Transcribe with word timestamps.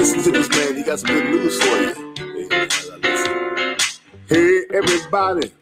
listen 0.00 0.22
to 0.22 0.30
this 0.30 0.48
man. 0.50 0.76
He 0.76 0.82
got 0.82 0.98
some 1.00 1.10
good 1.10 1.30
news 1.30 1.60
for 1.62 1.76
you. 1.82 1.94
Hey, 4.28 4.64
everybody, 4.72 5.52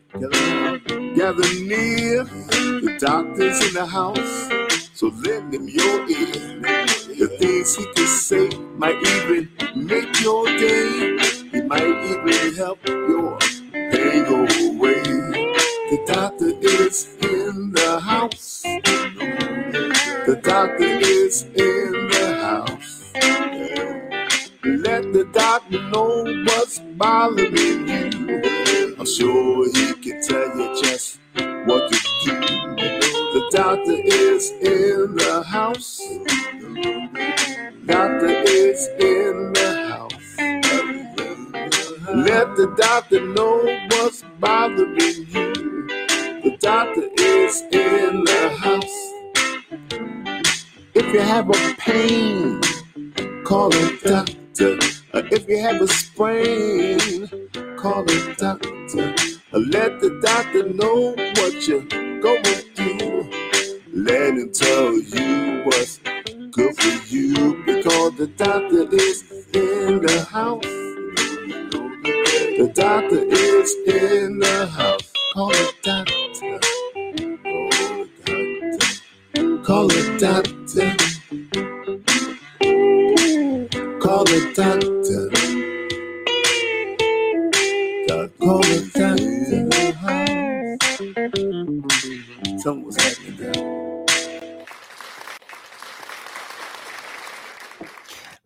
gather, 1.16 1.54
near. 1.64 2.24
The 2.24 2.96
doctor's 3.00 3.66
in 3.66 3.74
the 3.74 3.86
house, 3.86 4.48
so 4.94 5.08
lend 5.08 5.54
him 5.54 5.68
your 5.68 6.08
ear. 6.08 6.60
The 7.18 7.36
things 7.40 7.76
he 7.76 7.84
can 7.94 8.06
say 8.06 8.48
might 8.76 8.96
even 9.02 9.50
make 9.74 10.20
your 10.20 10.46
day. 10.46 11.07
Might 11.68 11.82
even 11.84 12.54
help 12.56 12.78
your 12.88 13.38
pain 13.72 14.24
go 14.24 14.40
away. 14.42 15.02
The 15.90 16.04
doctor 16.06 16.52
is 16.62 17.16
in 17.22 17.72
the 17.72 18.00
house. 18.00 18.62
The 18.62 20.40
doctor 20.42 20.84
is 20.84 21.44
in 21.44 21.92
the 22.12 22.38
house. 22.40 23.12
Let 24.64 25.12
the 25.12 25.24
doctor 25.32 25.82
know 25.90 26.24
what's 26.46 26.80
bothering 26.80 27.88
you. 27.88 28.42
I'm 28.98 29.06
sure 29.06 29.66
he 29.74 29.94
can 29.94 30.22
tell 30.22 30.58
you 30.58 30.82
just 30.82 31.20
what 31.66 31.92
to 31.92 31.98
do. 32.24 32.36
The 33.34 33.50
doctor 33.52 33.98
is 34.04 34.52
in 34.52 35.16
the 35.16 35.42
house. 35.46 36.00
Doctor 37.86 38.28
is 38.46 38.88
in 39.00 39.17
Let 42.28 42.56
the 42.56 42.74
doctor 42.76 43.26
know 43.26 43.64
what's 43.92 44.22
bothering 44.38 45.26
you. 45.30 45.88
The 46.44 46.58
doctor 46.60 47.08
is 47.18 47.62
in 47.72 48.24
the 48.24 48.56
house. 48.60 49.30
If 50.94 51.12
you 51.14 51.20
have 51.20 51.48
a 51.48 51.74
pain, 51.78 52.60
call 53.44 53.74
a 53.74 53.96
doctor. 54.04 54.78
If 55.14 55.48
you 55.48 55.58
have 55.60 55.80
a 55.80 55.88
sprain, 55.88 57.28
call 57.78 58.02
a 58.02 58.34
doctor. 58.34 59.14
Let 59.52 60.00
the 60.00 60.20
doctor 60.22 60.68
know 60.68 61.14
what 61.36 61.66
you're 61.66 62.20
going 62.20 62.44
through. 62.76 63.30
Let 63.94 64.34
him 64.34 64.52
tell 64.52 64.92
you 64.92 65.62
what's 65.64 65.98
good 66.50 66.76
for 66.76 67.06
you 67.08 67.62
because 67.64 68.16
the 68.16 68.26
doctor 68.36 68.94
is 68.94 69.24
in 69.54 70.02
the 70.02 70.26
house. 70.30 70.97
The 72.58 72.68
doctor 72.74 73.24
is 73.24 73.76
in 73.86 74.40
the 74.40 74.66
house. 74.68 75.12
Call 75.34 75.50
the 75.50 75.74
doctor. 75.84 76.60
Call 79.64 79.88
the 79.88 80.18
doctor. 80.20 80.96
Call 84.00 84.24
the 84.24 84.52
doctor. 84.56 85.30
Doc- 88.08 88.32
Call 88.40 88.64
a 88.66 88.80
doctor. 88.94 89.27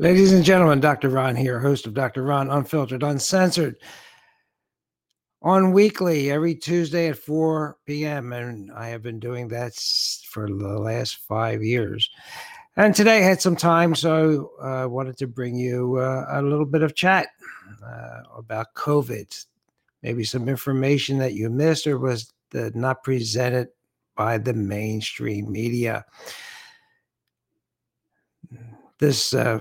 Ladies 0.03 0.33
and 0.33 0.45
gentlemen, 0.45 0.81
Dr. 0.81 1.11
Ron 1.11 1.37
here, 1.37 1.61
host 1.61 1.87
of 1.87 1.95
Dr. 1.95 2.25
Ron 2.25 2.51
Unfiltered, 2.51 3.05
Uncensored, 3.05 3.77
on 5.43 5.71
weekly 5.71 6.29
every 6.29 6.57
Tuesday 6.57 7.07
at 7.07 7.19
4 7.19 7.77
p.m. 7.87 8.33
And 8.33 8.73
I 8.73 8.89
have 8.89 9.05
been 9.05 9.21
doing 9.21 9.47
that 9.51 9.77
for 10.29 10.49
the 10.49 10.77
last 10.81 11.19
five 11.19 11.63
years. 11.63 12.11
And 12.77 12.93
today 12.93 13.19
I 13.19 13.29
had 13.29 13.41
some 13.41 13.55
time, 13.55 13.95
so 13.95 14.51
I 14.61 14.87
wanted 14.87 15.19
to 15.19 15.29
bring 15.29 15.55
you 15.55 15.99
uh, 15.99 16.27
a 16.31 16.43
little 16.43 16.67
bit 16.67 16.83
of 16.83 16.97
chat 16.97 17.29
uh, 17.87 18.23
about 18.37 18.75
COVID, 18.75 19.47
maybe 20.03 20.25
some 20.25 20.49
information 20.49 21.17
that 21.19 21.35
you 21.35 21.49
missed 21.49 21.87
or 21.87 22.01
was 22.01 22.29
uh, 22.57 22.71
not 22.75 23.05
presented 23.05 23.69
by 24.17 24.37
the 24.37 24.53
mainstream 24.53 25.53
media. 25.53 26.05
This 28.99 29.33
uh, 29.33 29.61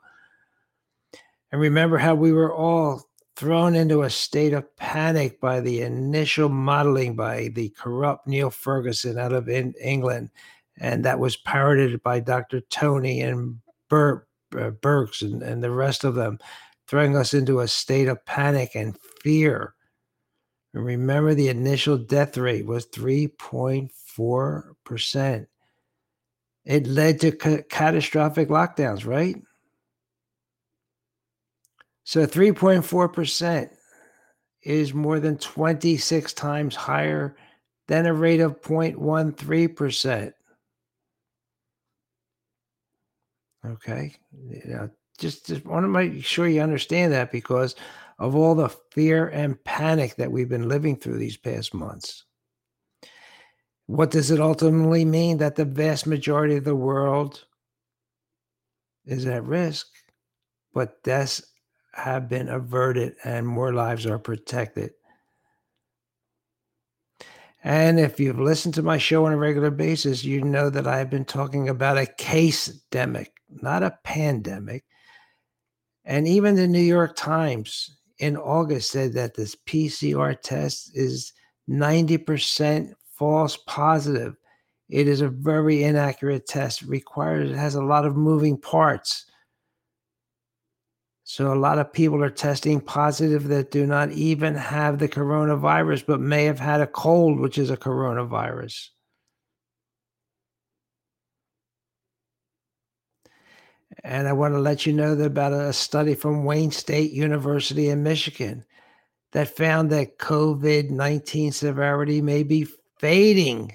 And 1.51 1.61
remember 1.61 1.97
how 1.97 2.15
we 2.15 2.31
were 2.31 2.53
all 2.53 3.03
thrown 3.35 3.75
into 3.75 4.03
a 4.03 4.09
state 4.09 4.53
of 4.53 4.75
panic 4.75 5.39
by 5.39 5.61
the 5.61 5.81
initial 5.81 6.49
modeling 6.49 7.15
by 7.15 7.49
the 7.55 7.69
corrupt 7.69 8.27
Neil 8.27 8.49
Ferguson 8.49 9.17
out 9.17 9.31
of 9.31 9.47
in 9.47 9.73
England. 9.81 10.29
And 10.77 11.05
that 11.05 11.19
was 11.19 11.37
parroted 11.37 12.03
by 12.03 12.19
Dr. 12.19 12.61
Tony 12.69 13.21
and 13.21 13.59
Bur- 13.89 14.27
uh, 14.53 14.71
Birx 14.71 15.21
and, 15.21 15.41
and 15.41 15.63
the 15.63 15.71
rest 15.71 16.03
of 16.03 16.15
them, 16.15 16.39
throwing 16.87 17.15
us 17.15 17.33
into 17.33 17.61
a 17.61 17.67
state 17.67 18.07
of 18.07 18.25
panic 18.25 18.71
and 18.75 18.97
fear. 19.21 19.73
And 20.73 20.85
remember, 20.85 21.33
the 21.33 21.49
initial 21.49 21.97
death 21.97 22.37
rate 22.37 22.65
was 22.65 22.85
3.4%. 22.87 25.47
It 26.65 26.87
led 26.87 27.21
to 27.21 27.31
ca- 27.31 27.63
catastrophic 27.69 28.49
lockdowns, 28.49 29.05
right? 29.05 29.37
So 32.09 32.25
3.4% 32.25 33.69
is 34.63 34.95
more 34.95 35.19
than 35.19 35.37
26 35.37 36.33
times 36.33 36.75
higher 36.75 37.35
than 37.87 38.07
a 38.07 38.13
rate 38.15 38.39
of 38.39 38.63
0.13%. 38.63 40.33
Okay. 43.63 44.15
You 44.31 44.89
just, 45.19 45.45
just 45.45 45.63
want 45.63 45.83
to 45.83 45.87
make 45.87 46.25
sure 46.25 46.47
you 46.47 46.61
understand 46.61 47.13
that 47.13 47.31
because 47.31 47.75
of 48.17 48.35
all 48.35 48.55
the 48.55 48.69
fear 48.89 49.27
and 49.27 49.63
panic 49.63 50.15
that 50.15 50.31
we've 50.31 50.49
been 50.49 50.67
living 50.67 50.95
through 50.95 51.19
these 51.19 51.37
past 51.37 51.75
months. 51.75 52.25
What 53.85 54.09
does 54.09 54.31
it 54.31 54.41
ultimately 54.41 55.05
mean? 55.05 55.37
That 55.37 55.57
the 55.57 55.65
vast 55.65 56.07
majority 56.07 56.55
of 56.55 56.63
the 56.63 56.75
world 56.75 57.45
is 59.05 59.27
at 59.27 59.43
risk, 59.43 59.85
but 60.73 61.03
deaths 61.03 61.43
have 61.99 62.29
been 62.29 62.49
averted 62.49 63.15
and 63.23 63.47
more 63.47 63.73
lives 63.73 64.05
are 64.05 64.19
protected. 64.19 64.91
And 67.63 67.99
if 67.99 68.19
you've 68.19 68.39
listened 68.39 68.73
to 68.75 68.83
my 68.83 68.97
show 68.97 69.25
on 69.25 69.33
a 69.33 69.37
regular 69.37 69.69
basis, 69.69 70.23
you 70.23 70.41
know 70.41 70.69
that 70.69 70.87
I've 70.87 71.09
been 71.09 71.25
talking 71.25 71.67
about 71.67 71.97
a 71.97 72.05
case 72.05 72.81
demic, 72.89 73.27
not 73.49 73.83
a 73.83 73.97
pandemic. 74.03 74.85
And 76.05 76.27
even 76.27 76.55
the 76.55 76.67
New 76.67 76.79
York 76.79 77.15
Times 77.15 77.97
in 78.17 78.37
August 78.37 78.91
said 78.91 79.13
that 79.13 79.35
this 79.35 79.55
PCR 79.67 80.39
test 80.41 80.91
is 80.95 81.33
90% 81.69 82.93
false 83.13 83.57
positive. 83.67 84.35
It 84.87 85.07
is 85.07 85.21
a 85.21 85.29
very 85.29 85.83
inaccurate 85.83 86.47
test. 86.47 86.81
Requires 86.81 87.51
it 87.51 87.55
has 87.57 87.75
a 87.75 87.83
lot 87.83 88.05
of 88.05 88.15
moving 88.15 88.57
parts. 88.57 89.25
So 91.31 91.53
a 91.53 91.55
lot 91.55 91.77
of 91.77 91.93
people 91.93 92.23
are 92.23 92.31
testing 92.31 92.81
positive 92.81 93.49
that 93.49 93.69
do 93.69 93.85
not 93.85 94.09
even 94.13 94.55
have 94.55 94.97
the 94.97 95.07
coronavirus, 95.07 96.07
but 96.07 96.19
may 96.19 96.45
have 96.45 96.57
had 96.57 96.81
a 96.81 96.87
cold, 96.87 97.39
which 97.39 97.59
is 97.59 97.69
a 97.69 97.77
coronavirus. 97.77 98.87
And 104.03 104.27
I 104.27 104.33
want 104.33 104.55
to 104.55 104.59
let 104.59 104.87
you 104.87 104.93
know 104.93 105.13
that 105.13 105.27
about 105.27 105.53
a 105.53 105.71
study 105.71 106.15
from 106.15 106.45
Wayne 106.45 106.71
State 106.71 107.11
University 107.11 107.89
in 107.89 108.01
Michigan 108.01 108.65
that 109.31 109.55
found 109.55 109.91
that 109.91 110.17
COVID 110.17 110.89
19 110.89 111.51
severity 111.51 112.23
may 112.23 112.41
be 112.41 112.65
fading 112.97 113.71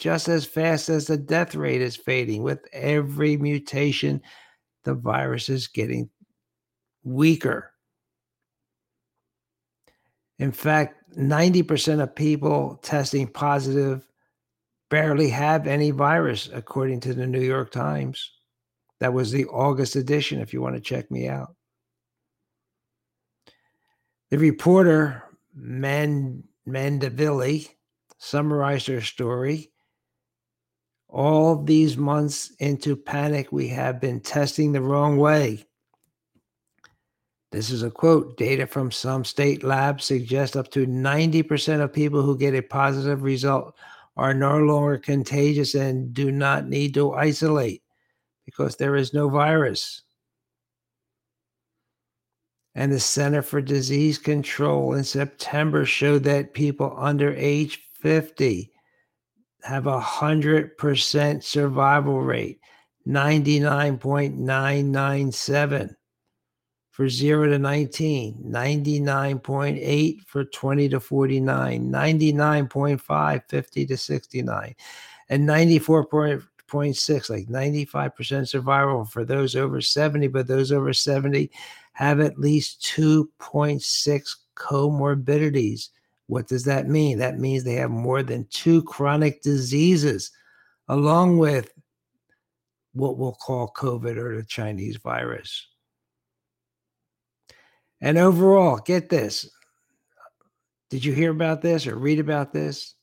just 0.00 0.26
as 0.26 0.44
fast 0.44 0.88
as 0.88 1.06
the 1.06 1.16
death 1.16 1.54
rate 1.54 1.80
is 1.80 1.94
fading. 1.94 2.42
With 2.42 2.66
every 2.72 3.36
mutation, 3.36 4.20
the 4.82 4.94
virus 4.94 5.48
is 5.48 5.68
getting 5.68 6.10
weaker. 7.06 7.72
In 10.38 10.52
fact, 10.52 11.16
90% 11.16 12.02
of 12.02 12.14
people 12.14 12.78
testing 12.82 13.28
positive 13.28 14.06
barely 14.90 15.30
have 15.30 15.66
any 15.66 15.92
virus, 15.92 16.50
according 16.52 17.00
to 17.00 17.14
the 17.14 17.26
New 17.26 17.40
York 17.40 17.70
Times. 17.70 18.32
That 19.00 19.14
was 19.14 19.30
the 19.30 19.46
August 19.46 19.96
edition, 19.96 20.40
if 20.40 20.52
you 20.52 20.60
want 20.60 20.74
to 20.74 20.80
check 20.80 21.10
me 21.10 21.28
out. 21.28 21.54
The 24.30 24.38
reporter, 24.38 25.22
Man- 25.54 26.42
summarized 28.18 28.88
her 28.88 29.00
story. 29.00 29.72
All 31.08 31.62
these 31.62 31.96
months 31.96 32.50
into 32.58 32.96
panic, 32.96 33.52
we 33.52 33.68
have 33.68 34.00
been 34.00 34.20
testing 34.20 34.72
the 34.72 34.82
wrong 34.82 35.16
way. 35.16 35.65
This 37.52 37.70
is 37.70 37.82
a 37.82 37.90
quote 37.90 38.36
data 38.36 38.66
from 38.66 38.90
some 38.90 39.24
state 39.24 39.62
labs 39.62 40.04
suggest 40.04 40.56
up 40.56 40.70
to 40.72 40.86
90% 40.86 41.80
of 41.80 41.92
people 41.92 42.22
who 42.22 42.36
get 42.36 42.54
a 42.54 42.62
positive 42.62 43.22
result 43.22 43.76
are 44.16 44.34
no 44.34 44.58
longer 44.58 44.98
contagious 44.98 45.74
and 45.74 46.12
do 46.12 46.32
not 46.32 46.68
need 46.68 46.94
to 46.94 47.12
isolate 47.12 47.82
because 48.44 48.74
there 48.76 48.96
is 48.96 49.14
no 49.14 49.28
virus. 49.28 50.02
And 52.74 52.92
the 52.92 53.00
Center 53.00 53.42
for 53.42 53.62
Disease 53.62 54.18
Control 54.18 54.94
in 54.94 55.04
September 55.04 55.86
showed 55.86 56.24
that 56.24 56.52
people 56.52 56.94
under 56.98 57.32
age 57.34 57.80
50 57.94 58.72
have 59.62 59.86
a 59.86 60.00
100% 60.00 61.42
survival 61.42 62.20
rate, 62.20 62.60
99.997 63.06 65.95
for 66.96 67.10
0 67.10 67.50
to 67.50 67.58
19, 67.58 68.42
99.8 68.42 70.20
for 70.22 70.44
20 70.46 70.88
to 70.88 70.98
49, 70.98 71.92
99.5, 71.92 73.42
50 73.50 73.86
to 73.86 73.96
69, 73.98 74.74
and 75.28 75.46
94.6, 75.46 77.28
like 77.28 77.48
95% 77.48 78.48
survival 78.48 79.04
for 79.04 79.26
those 79.26 79.54
over 79.54 79.82
70, 79.82 80.28
but 80.28 80.46
those 80.46 80.72
over 80.72 80.94
70 80.94 81.50
have 81.92 82.20
at 82.20 82.38
least 82.38 82.80
2.6 82.96 84.36
comorbidities. 84.54 85.90
What 86.28 86.48
does 86.48 86.64
that 86.64 86.88
mean? 86.88 87.18
That 87.18 87.38
means 87.38 87.62
they 87.62 87.74
have 87.74 87.90
more 87.90 88.22
than 88.22 88.46
two 88.48 88.82
chronic 88.84 89.42
diseases, 89.42 90.30
along 90.88 91.36
with 91.36 91.74
what 92.94 93.18
we'll 93.18 93.34
call 93.34 93.74
COVID 93.76 94.16
or 94.16 94.34
the 94.34 94.44
Chinese 94.44 94.96
virus. 94.96 95.66
And 98.00 98.18
overall, 98.18 98.78
get 98.84 99.08
this. 99.08 99.48
Did 100.90 101.04
you 101.04 101.12
hear 101.12 101.30
about 101.30 101.62
this 101.62 101.86
or 101.86 101.96
read 101.96 102.20
about 102.20 102.52
this? 102.52 102.94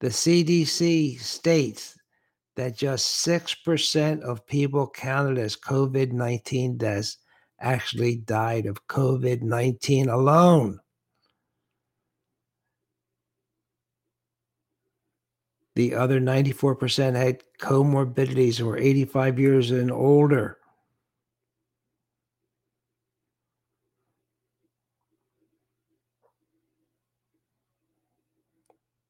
The 0.00 0.08
CDC 0.08 1.18
states 1.20 1.98
that 2.56 2.76
just 2.76 3.26
6% 3.26 4.20
of 4.22 4.46
people 4.46 4.88
counted 4.88 5.38
as 5.38 5.56
COVID 5.56 6.12
19 6.12 6.76
deaths 6.76 7.18
actually 7.60 8.16
died 8.16 8.66
of 8.66 8.86
COVID 8.86 9.42
19 9.42 10.08
alone. 10.08 10.80
The 15.74 15.94
other 15.94 16.20
94% 16.20 17.14
had 17.14 17.42
comorbidities 17.60 18.60
were 18.60 18.78
85 18.78 19.38
years 19.38 19.70
and 19.70 19.90
older. 19.90 20.56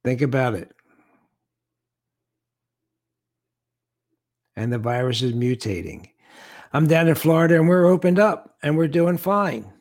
Think 0.06 0.22
about 0.22 0.54
it. 0.54 0.70
And 4.54 4.72
the 4.72 4.78
virus 4.78 5.20
is 5.20 5.32
mutating. 5.32 6.10
I'm 6.72 6.86
down 6.86 7.08
in 7.08 7.16
Florida 7.16 7.56
and 7.56 7.68
we're 7.68 7.86
opened 7.86 8.20
up 8.20 8.54
and 8.62 8.76
we're 8.76 8.86
doing 8.86 9.18
fine. 9.18 9.72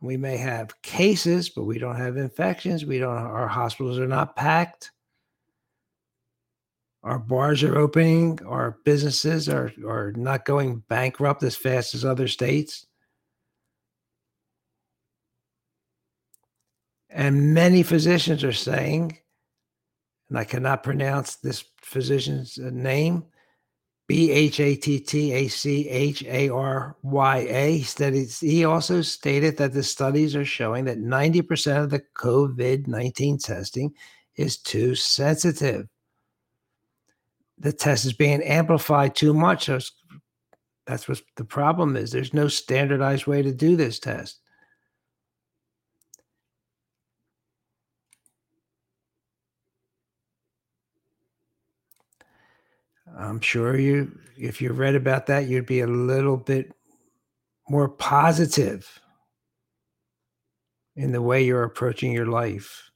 We 0.00 0.16
may 0.16 0.36
have 0.36 0.80
cases, 0.82 1.48
but 1.48 1.64
we 1.64 1.80
don't 1.80 1.96
have 1.96 2.16
infections. 2.16 2.84
We 2.84 3.00
don't, 3.00 3.10
our 3.10 3.48
hospitals 3.48 3.98
are 3.98 4.06
not 4.06 4.36
packed. 4.36 4.92
Our 7.02 7.18
bars 7.18 7.64
are 7.64 7.76
opening. 7.76 8.38
Our 8.46 8.78
businesses 8.84 9.48
are, 9.48 9.72
are 9.84 10.12
not 10.12 10.44
going 10.44 10.84
bankrupt 10.88 11.42
as 11.42 11.56
fast 11.56 11.96
as 11.96 12.04
other 12.04 12.28
states. 12.28 12.86
And 17.10 17.54
many 17.54 17.82
physicians 17.82 18.44
are 18.44 18.52
saying 18.52 19.18
and 20.28 20.38
I 20.38 20.44
cannot 20.44 20.82
pronounce 20.82 21.36
this 21.36 21.64
physician's 21.80 22.58
uh, 22.58 22.70
name. 22.72 23.24
B 24.06 24.30
H 24.30 24.58
A 24.58 24.74
T 24.74 25.00
T 25.00 25.32
A 25.34 25.48
C 25.48 25.86
H 25.88 26.24
A 26.24 26.48
R 26.48 26.96
Y 27.02 27.38
A. 27.50 27.78
He 28.40 28.64
also 28.64 29.02
stated 29.02 29.58
that 29.58 29.74
the 29.74 29.82
studies 29.82 30.34
are 30.34 30.46
showing 30.46 30.86
that 30.86 30.98
90% 30.98 31.84
of 31.84 31.90
the 31.90 32.02
COVID 32.16 32.86
19 32.86 33.38
testing 33.38 33.92
is 34.36 34.56
too 34.56 34.94
sensitive. 34.94 35.86
The 37.58 37.72
test 37.72 38.06
is 38.06 38.14
being 38.14 38.42
amplified 38.42 39.14
too 39.14 39.34
much. 39.34 39.66
So 39.66 39.78
that's 40.86 41.06
what 41.06 41.20
the 41.36 41.44
problem 41.44 41.94
is. 41.94 42.10
There's 42.10 42.32
no 42.32 42.48
standardized 42.48 43.26
way 43.26 43.42
to 43.42 43.52
do 43.52 43.76
this 43.76 43.98
test. 43.98 44.40
I'm 53.18 53.40
sure 53.40 53.76
you, 53.76 54.16
if 54.36 54.62
you 54.62 54.72
read 54.72 54.94
about 54.94 55.26
that, 55.26 55.48
you'd 55.48 55.66
be 55.66 55.80
a 55.80 55.86
little 55.88 56.36
bit 56.36 56.72
more 57.68 57.88
positive 57.88 59.00
in 60.94 61.10
the 61.10 61.20
way 61.20 61.44
you're 61.44 61.64
approaching 61.64 62.12
your 62.12 62.26
life. 62.26 62.90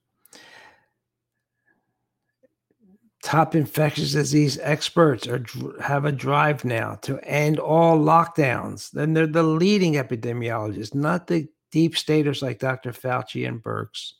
Top 3.24 3.54
infectious 3.54 4.12
disease 4.12 4.58
experts 4.62 5.28
are 5.28 5.44
have 5.80 6.04
a 6.04 6.12
drive 6.12 6.64
now 6.64 6.96
to 7.02 7.20
end 7.24 7.58
all 7.58 7.98
lockdowns. 7.98 8.90
Then 8.90 9.14
they're 9.14 9.26
the 9.26 9.44
leading 9.44 9.94
epidemiologists, 9.94 10.94
not 10.94 11.26
the 11.26 11.48
deep 11.70 11.96
staters 11.96 12.42
like 12.42 12.58
Dr. 12.58 12.92
Fauci 12.92 13.46
and 13.46 13.62
Birx. 13.62 14.12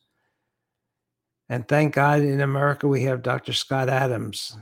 And 1.49 1.67
thank 1.67 1.95
God 1.95 2.21
in 2.21 2.41
America 2.41 2.87
we 2.87 3.03
have 3.03 3.23
Dr. 3.23 3.53
Scott 3.53 3.89
Atlas, 3.89 4.57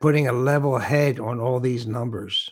putting 0.00 0.28
a 0.28 0.32
level 0.32 0.78
head 0.78 1.20
on 1.20 1.40
all 1.40 1.60
these 1.60 1.86
numbers. 1.86 2.50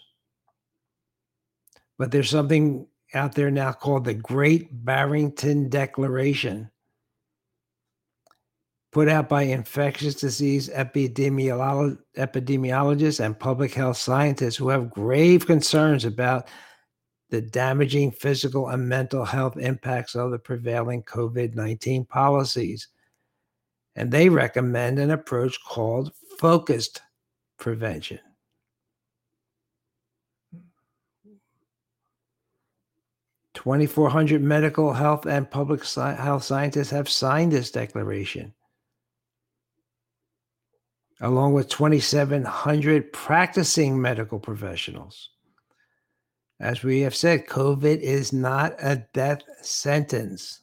But 1.98 2.10
there's 2.10 2.30
something 2.30 2.86
out 3.14 3.34
there 3.34 3.50
now 3.50 3.72
called 3.72 4.04
the 4.04 4.14
Great 4.14 4.68
Barrington 4.84 5.68
Declaration, 5.68 6.70
put 8.92 9.08
out 9.08 9.28
by 9.28 9.42
infectious 9.42 10.14
disease 10.14 10.68
epidemiolo- 10.68 11.98
epidemiologists 12.16 13.24
and 13.24 13.38
public 13.38 13.72
health 13.72 13.96
scientists 13.96 14.56
who 14.56 14.68
have 14.68 14.90
grave 14.90 15.46
concerns 15.46 16.04
about 16.04 16.48
the 17.30 17.40
damaging 17.40 18.12
physical 18.12 18.68
and 18.68 18.88
mental 18.88 19.24
health 19.24 19.56
impacts 19.56 20.14
of 20.14 20.30
the 20.30 20.38
prevailing 20.38 21.02
COVID 21.02 21.54
19 21.54 22.04
policies. 22.04 22.88
And 23.96 24.12
they 24.12 24.28
recommend 24.28 24.98
an 24.98 25.10
approach 25.10 25.58
called 25.64 26.12
focused 26.38 27.00
prevention. 27.58 28.20
2,400 33.54 34.42
medical 34.42 34.92
health 34.92 35.26
and 35.26 35.50
public 35.50 35.84
health 35.84 36.44
scientists 36.44 36.90
have 36.90 37.08
signed 37.08 37.50
this 37.50 37.70
declaration, 37.70 38.54
along 41.20 41.54
with 41.54 41.68
2,700 41.68 43.12
practicing 43.12 44.00
medical 44.00 44.38
professionals. 44.38 45.30
As 46.60 46.82
we 46.82 47.00
have 47.00 47.14
said, 47.14 47.46
COVID 47.46 47.98
is 47.98 48.32
not 48.32 48.74
a 48.78 49.04
death 49.12 49.42
sentence 49.62 50.60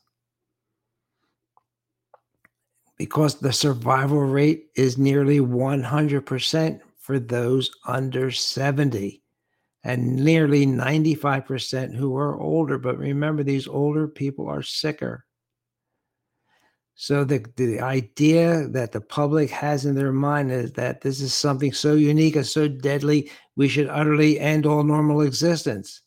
because 2.97 3.35
the 3.35 3.53
survival 3.53 4.21
rate 4.21 4.67
is 4.75 4.97
nearly 4.97 5.39
100% 5.39 6.79
for 6.99 7.19
those 7.19 7.71
under 7.85 8.31
70 8.31 9.21
and 9.83 10.15
nearly 10.15 10.65
95% 10.65 11.95
who 11.95 12.15
are 12.15 12.39
older. 12.39 12.77
But 12.77 12.97
remember, 12.97 13.43
these 13.43 13.67
older 13.67 14.07
people 14.07 14.47
are 14.47 14.61
sicker. 14.61 15.25
So 16.95 17.23
the, 17.23 17.43
the 17.57 17.81
idea 17.81 18.67
that 18.69 18.91
the 18.91 19.01
public 19.01 19.49
has 19.49 19.85
in 19.85 19.95
their 19.95 20.13
mind 20.13 20.51
is 20.51 20.71
that 20.73 21.01
this 21.01 21.19
is 21.19 21.33
something 21.33 21.73
so 21.73 21.95
unique 21.95 22.35
and 22.35 22.45
so 22.45 22.67
deadly, 22.67 23.31
we 23.55 23.67
should 23.67 23.87
utterly 23.87 24.39
end 24.39 24.65
all 24.65 24.83
normal 24.83 25.21
existence. 25.21 26.01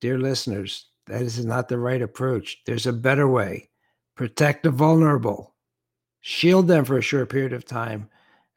Dear 0.00 0.18
listeners, 0.18 0.88
that 1.06 1.22
is 1.22 1.44
not 1.44 1.68
the 1.68 1.78
right 1.78 2.00
approach. 2.00 2.58
There's 2.66 2.86
a 2.86 2.92
better 2.92 3.28
way. 3.28 3.68
Protect 4.16 4.62
the 4.62 4.70
vulnerable. 4.70 5.54
Shield 6.20 6.68
them 6.68 6.84
for 6.84 6.98
a 6.98 7.02
short 7.02 7.30
period 7.30 7.52
of 7.52 7.64
time 7.64 8.08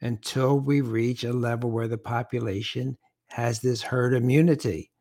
until 0.01 0.59
we 0.59 0.81
reach 0.81 1.23
a 1.23 1.33
level 1.33 1.71
where 1.71 1.87
the 1.87 1.97
population 1.97 2.97
has 3.29 3.59
this 3.59 3.81
herd 3.81 4.13
immunity. 4.13 4.91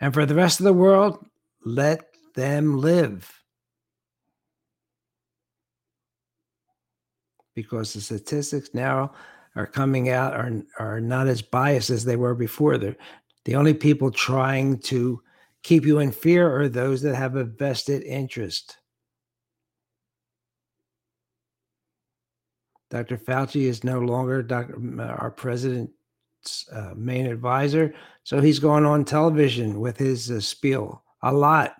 And 0.00 0.12
for 0.12 0.26
the 0.26 0.34
rest 0.34 0.60
of 0.60 0.64
the 0.64 0.72
world, 0.72 1.24
let 1.64 2.04
them 2.34 2.78
live. 2.78 3.42
because 7.54 7.92
the 7.92 8.00
statistics 8.00 8.70
now 8.74 9.12
are 9.54 9.66
coming 9.66 10.08
out 10.08 10.32
are, 10.32 10.62
are 10.78 11.00
not 11.00 11.26
as 11.28 11.42
biased 11.42 11.90
as 11.90 12.04
they 12.04 12.16
were 12.16 12.34
before. 12.34 12.78
They're, 12.78 12.96
the 13.44 13.56
only 13.56 13.74
people 13.74 14.10
trying 14.10 14.78
to 14.80 15.20
keep 15.62 15.84
you 15.84 15.98
in 15.98 16.12
fear 16.12 16.54
are 16.60 16.68
those 16.68 17.02
that 17.02 17.14
have 17.14 17.36
a 17.36 17.44
vested 17.44 18.02
interest. 18.04 18.78
Dr. 22.92 23.16
Fauci 23.16 23.62
is 23.62 23.82
no 23.82 23.98
longer 23.98 24.42
Dr. 24.42 24.78
our 25.00 25.30
president's 25.30 26.68
uh, 26.70 26.92
main 26.94 27.26
advisor, 27.26 27.94
so 28.22 28.40
he's 28.40 28.58
going 28.58 28.84
on 28.84 29.04
television 29.04 29.80
with 29.80 29.96
his 29.96 30.30
uh, 30.30 30.40
spiel 30.40 31.02
a 31.22 31.32
lot. 31.32 31.74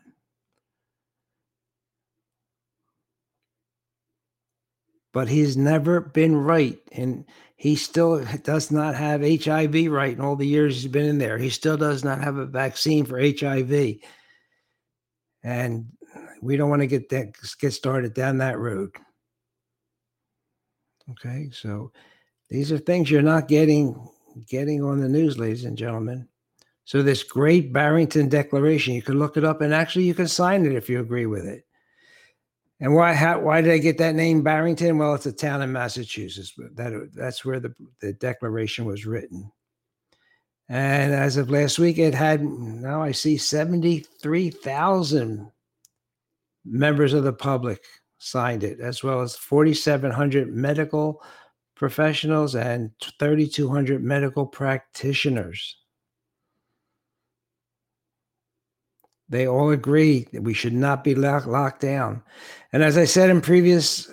but 5.12 5.28
he's 5.28 5.56
never 5.56 6.00
been 6.00 6.34
right. 6.34 6.78
And 6.92 7.24
he 7.56 7.76
still 7.76 8.24
does 8.42 8.70
not 8.70 8.94
have 8.94 9.20
HIV 9.20 9.90
right 9.90 10.14
in 10.14 10.20
all 10.20 10.36
the 10.36 10.46
years 10.46 10.82
he's 10.82 10.90
been 10.90 11.06
in 11.06 11.18
there. 11.18 11.38
He 11.38 11.50
still 11.50 11.76
does 11.76 12.02
not 12.02 12.22
have 12.22 12.36
a 12.36 12.46
vaccine 12.46 13.04
for 13.04 13.20
HIV. 13.20 13.96
And 15.44 15.86
we 16.40 16.56
don't 16.56 16.70
want 16.70 16.80
to 16.80 16.86
get 16.86 17.08
that 17.10 17.34
get 17.60 17.72
started 17.72 18.14
down 18.14 18.38
that 18.38 18.58
road. 18.58 18.90
Okay, 21.12 21.50
so 21.52 21.92
these 22.48 22.72
are 22.72 22.78
things 22.78 23.10
you're 23.10 23.22
not 23.22 23.48
getting 23.48 24.08
getting 24.48 24.82
on 24.82 25.00
the 25.00 25.08
news, 25.08 25.38
ladies 25.38 25.64
and 25.64 25.76
gentlemen. 25.76 26.26
So 26.84 27.02
this 27.02 27.22
great 27.22 27.72
Barrington 27.72 28.28
Declaration, 28.28 28.94
you 28.94 29.02
can 29.02 29.18
look 29.18 29.36
it 29.36 29.44
up 29.44 29.60
and 29.60 29.74
actually 29.74 30.04
you 30.04 30.14
can 30.14 30.28
sign 30.28 30.64
it 30.64 30.72
if 30.72 30.88
you 30.88 31.00
agree 31.00 31.26
with 31.26 31.46
it. 31.46 31.64
And 32.80 32.94
why 32.94 33.12
how, 33.12 33.40
why 33.40 33.60
did 33.60 33.72
I 33.72 33.78
get 33.78 33.98
that 33.98 34.14
name 34.14 34.42
Barrington? 34.42 34.98
Well, 34.98 35.14
it's 35.14 35.26
a 35.26 35.32
town 35.32 35.62
in 35.62 35.70
Massachusetts. 35.70 36.54
That 36.74 37.10
that's 37.14 37.44
where 37.44 37.60
the, 37.60 37.74
the 38.00 38.14
declaration 38.14 38.86
was 38.86 39.06
written. 39.06 39.52
And 40.68 41.12
as 41.12 41.36
of 41.36 41.50
last 41.50 41.78
week, 41.78 41.98
it 41.98 42.14
had 42.14 42.42
now 42.42 43.02
I 43.02 43.12
see 43.12 43.36
73,000 43.36 45.52
members 46.64 47.12
of 47.12 47.24
the 47.24 47.32
public 47.32 47.84
signed 48.22 48.62
it, 48.62 48.80
as 48.80 49.02
well 49.02 49.20
as 49.20 49.36
4,700 49.36 50.54
medical 50.54 51.22
professionals 51.74 52.54
and 52.54 52.92
3,200 53.18 54.02
medical 54.02 54.46
practitioners. 54.46 55.76
They 59.28 59.48
all 59.48 59.70
agree 59.70 60.28
that 60.32 60.42
we 60.42 60.54
should 60.54 60.74
not 60.74 61.02
be 61.02 61.14
lock, 61.14 61.46
locked 61.46 61.80
down. 61.80 62.22
And 62.72 62.82
as 62.82 62.96
I 62.96 63.04
said 63.04 63.30
in 63.30 63.40
previous 63.40 64.08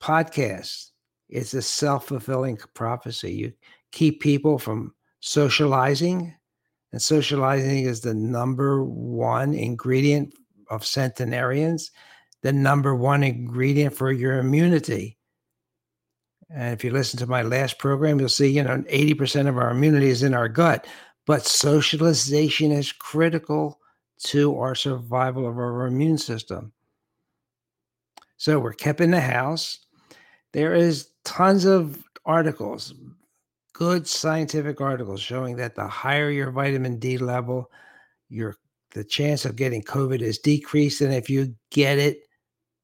podcasts, 0.00 0.90
it's 1.28 1.54
a 1.54 1.62
self 1.62 2.08
fulfilling 2.08 2.58
prophecy. 2.74 3.32
You 3.32 3.52
keep 3.92 4.20
people 4.20 4.58
from 4.58 4.94
socializing, 5.20 6.34
and 6.92 7.00
socializing 7.00 7.84
is 7.84 8.00
the 8.00 8.14
number 8.14 8.82
one 8.82 9.54
ingredient 9.54 10.34
of 10.70 10.84
centenarians, 10.84 11.90
the 12.42 12.52
number 12.52 12.94
one 12.94 13.22
ingredient 13.22 13.94
for 13.94 14.12
your 14.12 14.38
immunity. 14.38 15.16
And 16.50 16.74
if 16.74 16.84
you 16.84 16.90
listen 16.90 17.18
to 17.20 17.26
my 17.26 17.42
last 17.42 17.78
program, 17.78 18.20
you'll 18.20 18.28
see, 18.28 18.48
you 18.48 18.62
know, 18.62 18.78
80% 18.82 19.48
of 19.48 19.56
our 19.56 19.70
immunity 19.70 20.08
is 20.08 20.22
in 20.22 20.34
our 20.34 20.48
gut. 20.48 20.86
But 21.26 21.46
socialization 21.46 22.72
is 22.72 22.92
critical 22.92 23.78
to 24.24 24.58
our 24.58 24.74
survival 24.74 25.48
of 25.48 25.56
our 25.56 25.86
immune 25.86 26.18
system. 26.18 26.72
So 28.36 28.58
we're 28.58 28.72
kept 28.72 29.00
in 29.00 29.12
the 29.12 29.20
house. 29.20 29.78
There 30.52 30.74
is 30.74 31.10
tons 31.24 31.64
of 31.64 32.02
articles, 32.26 32.92
good 33.72 34.06
scientific 34.06 34.80
articles 34.80 35.20
showing 35.20 35.56
that 35.56 35.74
the 35.74 35.86
higher 35.86 36.30
your 36.30 36.50
vitamin 36.50 36.98
D 36.98 37.18
level, 37.18 37.70
your 38.28 38.56
the 38.90 39.04
chance 39.04 39.44
of 39.44 39.56
getting 39.56 39.82
COVID 39.82 40.20
is 40.20 40.38
decreased. 40.38 41.00
And 41.00 41.14
if 41.14 41.30
you 41.30 41.54
get 41.70 41.98
it, 41.98 42.24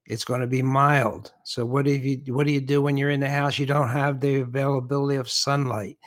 it's 0.09 0.25
going 0.25 0.41
to 0.41 0.47
be 0.47 0.62
mild. 0.62 1.33
So 1.45 1.67
what 1.67 1.85
do 1.85 1.93
you 1.93 2.35
what 2.35 2.47
do 2.47 2.53
you 2.53 2.62
do 2.62 2.81
when 2.81 2.97
you're 2.97 3.11
in 3.11 3.21
the 3.21 3.29
house? 3.29 3.59
You 3.59 3.67
don't 3.67 3.91
have 3.91 4.21
the 4.21 4.37
availability 4.41 5.17
of 5.17 5.31
sunlight. 5.31 5.99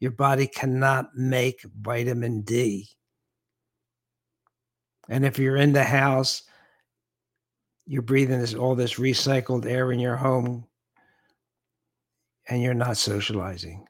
Your 0.00 0.12
body 0.12 0.46
cannot 0.46 1.14
make 1.14 1.60
vitamin 1.78 2.40
D. 2.40 2.88
And 5.10 5.26
if 5.26 5.38
you're 5.38 5.58
in 5.58 5.74
the 5.74 5.84
house, 5.84 6.42
you're 7.86 8.00
breathing 8.00 8.40
this 8.40 8.54
all 8.54 8.74
this 8.74 8.94
recycled 8.94 9.66
air 9.66 9.92
in 9.92 10.00
your 10.00 10.16
home 10.16 10.66
and 12.48 12.62
you're 12.62 12.72
not 12.72 12.96
socializing. 12.96 13.86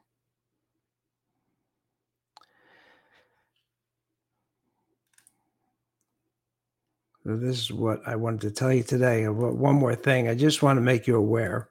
This 7.23 7.59
is 7.59 7.71
what 7.71 8.01
I 8.07 8.15
wanted 8.15 8.41
to 8.41 8.51
tell 8.51 8.73
you 8.73 8.83
today. 8.83 9.27
One 9.27 9.75
more 9.75 9.95
thing. 9.95 10.27
I 10.27 10.35
just 10.35 10.63
want 10.63 10.77
to 10.77 10.81
make 10.81 11.07
you 11.07 11.15
aware 11.15 11.69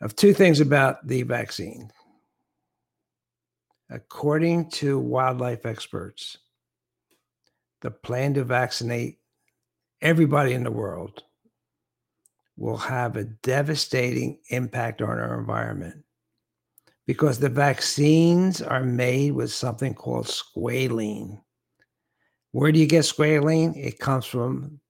of 0.00 0.14
two 0.14 0.32
things 0.32 0.60
about 0.60 1.06
the 1.06 1.22
vaccine. 1.22 1.90
According 3.90 4.70
to 4.70 4.98
wildlife 4.98 5.64
experts, 5.66 6.38
the 7.82 7.90
plan 7.90 8.34
to 8.34 8.44
vaccinate 8.44 9.18
everybody 10.02 10.52
in 10.52 10.64
the 10.64 10.70
world 10.70 11.22
will 12.56 12.76
have 12.76 13.16
a 13.16 13.24
devastating 13.24 14.38
impact 14.50 15.02
on 15.02 15.10
our 15.10 15.38
environment 15.38 16.02
because 17.06 17.38
the 17.38 17.48
vaccines 17.48 18.60
are 18.60 18.82
made 18.82 19.32
with 19.32 19.52
something 19.52 19.94
called 19.94 20.26
squalene. 20.26 21.40
Where 22.56 22.72
do 22.72 22.78
you 22.78 22.86
get 22.86 23.04
squalene? 23.04 23.76
It 23.76 23.98
comes 23.98 24.24
from 24.24 24.80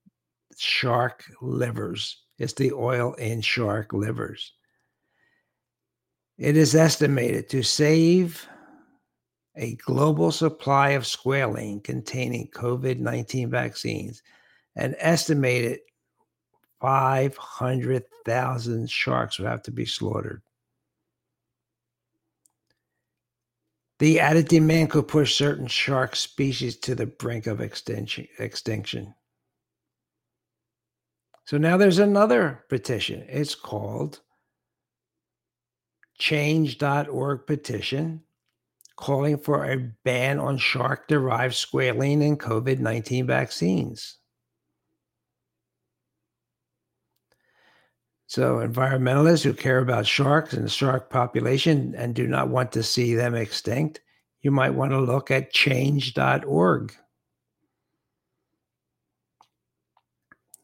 shark 0.57 1.25
livers. 1.43 2.23
It's 2.39 2.53
the 2.53 2.73
oil 2.73 3.15
in 3.15 3.41
shark 3.41 3.93
livers. 3.93 4.53
It 6.39 6.57
is 6.57 6.77
estimated 6.77 7.49
to 7.49 7.65
save 7.65 8.47
a 9.57 9.75
global 9.85 10.31
supply 10.31 10.91
of 10.91 11.03
squalene 11.03 11.83
containing 11.83 12.47
COVID 12.55 13.01
19 13.01 13.51
vaccines, 13.51 14.23
an 14.77 14.95
estimated 15.01 15.81
500,000 16.81 18.89
sharks 18.89 19.41
would 19.41 19.49
have 19.49 19.65
to 19.65 19.73
be 19.73 19.87
slaughtered. 19.87 20.41
The 23.99 24.21
added 24.21 24.49
demand 24.49 24.91
could 24.91 25.09
push 25.09 25.37
certain 25.37 25.67
shark 25.67 26.17
species 26.17 26.77
to 26.79 26.95
the 26.95 27.07
brink 27.07 27.47
of 27.47 27.61
extinction. 27.61 29.15
So 31.47 31.57
now 31.57 31.77
there's 31.77 31.99
another 31.99 32.65
petition. 32.69 33.25
It's 33.29 33.55
called 33.55 34.21
change.org 36.19 37.47
petition 37.47 38.23
calling 38.97 39.39
for 39.39 39.65
a 39.65 39.93
ban 40.05 40.41
on 40.41 40.59
shark 40.59 41.07
derived 41.07 41.55
squalene 41.55 42.27
and 42.27 42.41
COVID 42.41 42.79
19 42.79 43.27
vaccines. 43.27 44.19
So, 48.29 48.57
environmentalists 48.57 49.45
who 49.45 49.55
care 49.55 49.79
about 49.79 50.07
sharks 50.07 50.53
and 50.53 50.65
the 50.65 50.69
shark 50.69 51.11
population 51.11 51.95
and 51.97 52.15
do 52.15 52.27
not 52.27 52.49
want 52.49 52.73
to 52.73 52.83
see 52.83 53.15
them 53.15 53.37
extinct, 53.37 54.01
you 54.41 54.51
might 54.51 54.75
want 54.75 54.91
to 54.93 55.01
look 55.01 55.31
at 55.31 55.53
change.org. 55.53 56.93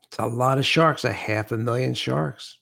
It's 0.06 0.18
a 0.18 0.26
lot 0.26 0.58
of 0.58 0.66
sharks, 0.66 1.04
a 1.04 1.12
half 1.12 1.52
a 1.52 1.56
million 1.56 1.94
sharks. 1.94 2.58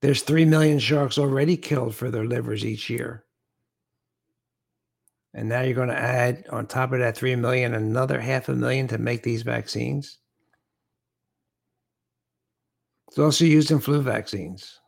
There's 0.00 0.22
3 0.22 0.44
million 0.44 0.78
sharks 0.78 1.18
already 1.18 1.56
killed 1.56 1.94
for 1.94 2.10
their 2.10 2.24
livers 2.24 2.64
each 2.64 2.88
year. 2.88 3.24
And 5.34 5.48
now 5.48 5.62
you're 5.62 5.74
going 5.74 5.88
to 5.88 5.98
add 5.98 6.46
on 6.50 6.66
top 6.66 6.92
of 6.92 7.00
that 7.00 7.16
3 7.16 7.36
million 7.36 7.74
another 7.74 8.20
half 8.20 8.48
a 8.48 8.54
million 8.54 8.88
to 8.88 8.98
make 8.98 9.22
these 9.22 9.42
vaccines. 9.42 10.18
It's 13.16 13.22
also 13.22 13.46
used 13.46 13.70
in 13.70 13.80
flu 13.80 14.02
vaccines. 14.02 14.78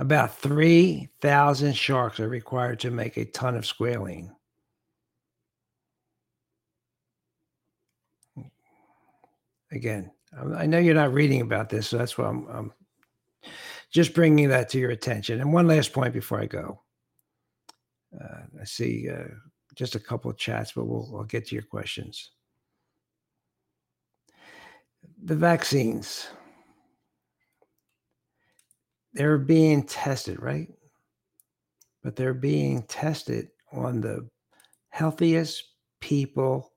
About 0.00 0.36
3,000 0.38 1.72
sharks 1.76 2.18
are 2.18 2.28
required 2.28 2.80
to 2.80 2.90
make 2.90 3.16
a 3.16 3.26
ton 3.26 3.54
of 3.54 3.62
squalene. 3.62 4.34
Again, 9.70 10.10
I 10.56 10.66
know 10.66 10.78
you're 10.78 10.94
not 10.94 11.12
reading 11.12 11.42
about 11.42 11.68
this, 11.68 11.86
so 11.86 11.98
that's 11.98 12.18
why 12.18 12.26
I'm, 12.26 12.48
I'm 12.48 12.72
just 13.92 14.14
bringing 14.14 14.48
that 14.48 14.68
to 14.70 14.80
your 14.80 14.90
attention. 14.90 15.40
And 15.40 15.52
one 15.52 15.68
last 15.68 15.92
point 15.92 16.12
before 16.12 16.40
I 16.40 16.46
go. 16.46 16.82
Uh, 18.20 18.40
I 18.60 18.64
see 18.64 19.08
uh, 19.08 19.28
just 19.76 19.94
a 19.94 20.00
couple 20.00 20.28
of 20.28 20.38
chats, 20.38 20.72
but 20.72 20.86
we'll, 20.86 21.08
we'll 21.08 21.22
get 21.22 21.46
to 21.46 21.54
your 21.54 21.62
questions 21.62 22.32
the 25.24 25.36
vaccines 25.36 26.28
they're 29.12 29.38
being 29.38 29.82
tested 29.82 30.40
right 30.40 30.68
but 32.02 32.16
they're 32.16 32.34
being 32.34 32.82
tested 32.84 33.48
on 33.72 34.00
the 34.00 34.26
healthiest 34.88 35.62
people 36.00 36.72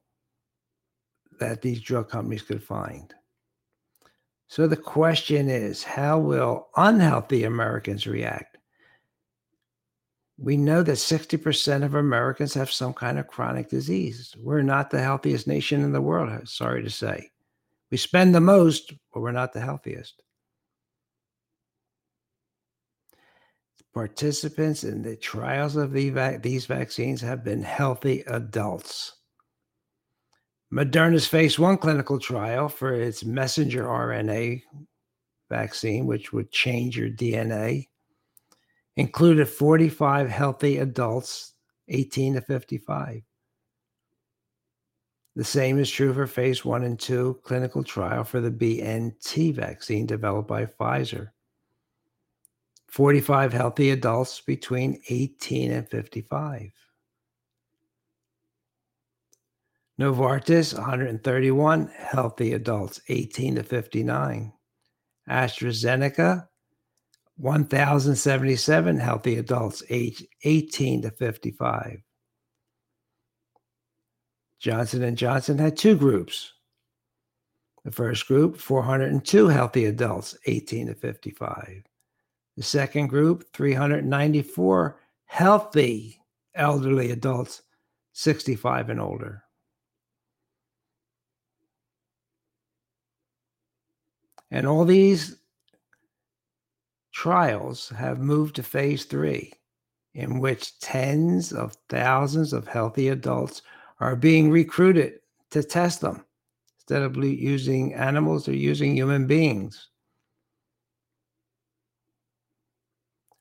that 1.39 1.61
these 1.61 1.81
drug 1.81 2.09
companies 2.09 2.41
could 2.41 2.63
find 2.63 3.13
so 4.47 4.67
the 4.67 4.75
question 4.77 5.49
is 5.49 5.83
how 5.83 6.19
will 6.19 6.67
unhealthy 6.75 7.43
americans 7.43 8.05
react 8.05 8.57
we 10.37 10.57
know 10.57 10.81
that 10.83 10.93
60% 10.93 11.83
of 11.83 11.93
Americans 11.93 12.55
have 12.55 12.71
some 12.71 12.93
kind 12.93 13.19
of 13.19 13.27
chronic 13.27 13.69
disease. 13.69 14.35
We're 14.39 14.63
not 14.63 14.89
the 14.89 15.01
healthiest 15.01 15.47
nation 15.47 15.83
in 15.83 15.93
the 15.93 16.01
world, 16.01 16.47
sorry 16.49 16.83
to 16.83 16.89
say. 16.89 17.29
We 17.93 17.97
spend 17.97 18.33
the 18.33 18.41
most, 18.41 18.91
but 19.13 19.19
we're 19.19 19.31
not 19.31 19.53
the 19.53 19.59
healthiest. 19.59 20.23
Participants 23.93 24.83
in 24.83 25.03
the 25.03 25.15
trials 25.15 25.75
of 25.75 25.93
the 25.93 26.09
va- 26.09 26.39
these 26.41 26.65
vaccines 26.65 27.21
have 27.21 27.43
been 27.43 27.61
healthy 27.61 28.23
adults. 28.25 29.13
Moderna's 30.73 31.27
phase 31.27 31.59
one 31.59 31.77
clinical 31.77 32.17
trial 32.17 32.67
for 32.67 32.95
its 32.95 33.23
messenger 33.23 33.83
RNA 33.83 34.63
vaccine, 35.51 36.07
which 36.07 36.33
would 36.33 36.51
change 36.51 36.97
your 36.97 37.11
DNA, 37.11 37.89
included 38.95 39.47
45 39.47 40.31
healthy 40.31 40.79
adults, 40.79 41.53
18 41.89 42.33
to 42.33 42.41
55. 42.41 43.21
The 45.35 45.43
same 45.43 45.79
is 45.79 45.89
true 45.89 46.13
for 46.13 46.27
phase 46.27 46.63
one 46.63 46.83
and 46.83 46.99
two 46.99 47.39
clinical 47.43 47.83
trial 47.83 48.23
for 48.23 48.39
the 48.39 48.51
BNT 48.51 49.53
vaccine 49.55 50.05
developed 50.05 50.47
by 50.47 50.65
Pfizer. 50.65 51.29
45 52.87 53.51
healthy 53.53 53.89
adults 53.89 54.41
between 54.41 55.01
18 55.09 55.71
and 55.71 55.89
55. 55.89 56.69
Novartis, 59.99 60.77
131 60.77 61.87
healthy 61.97 62.53
adults, 62.53 63.01
18 63.09 63.55
to 63.55 63.63
59. 63.63 64.53
AstraZeneca, 65.29 66.47
1,077 67.37 68.99
healthy 68.99 69.37
adults, 69.37 69.81
aged 69.89 70.27
18 70.43 71.01
to 71.03 71.11
55. 71.11 72.01
Johnson 74.63 75.13
& 75.15 75.17
Johnson 75.17 75.57
had 75.57 75.75
two 75.75 75.93
groups. 75.97 76.53
The 77.83 77.91
first 77.91 78.27
group, 78.27 78.57
402 78.57 79.49
healthy 79.49 79.85
adults, 79.85 80.37
18 80.45 80.87
to 80.87 80.95
55. 80.95 81.83
The 82.55 82.63
second 82.63 83.07
group, 83.07 83.43
394 83.51 85.01
healthy 85.25 86.21
elderly 86.55 87.11
adults, 87.11 87.61
65 88.13 88.89
and 88.89 89.01
older. 89.01 89.43
And 94.49 94.65
all 94.65 94.85
these 94.85 95.39
trials 97.11 97.89
have 97.89 98.19
moved 98.19 98.55
to 98.55 98.63
phase 98.63 99.03
three, 99.03 99.51
in 100.13 100.39
which 100.39 100.79
tens 100.79 101.51
of 101.51 101.75
thousands 101.89 102.53
of 102.53 102.65
healthy 102.65 103.09
adults 103.09 103.61
are 103.99 104.15
being 104.15 104.49
recruited 104.51 105.19
to 105.51 105.63
test 105.63 106.01
them. 106.01 106.25
Instead 106.77 107.01
of 107.01 107.15
using 107.15 107.93
animals, 107.93 108.45
they're 108.45 108.55
using 108.55 108.95
human 108.95 109.25
beings. 109.25 109.89